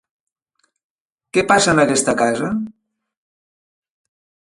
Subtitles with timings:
[1.37, 2.53] Què passa en aquesta casa?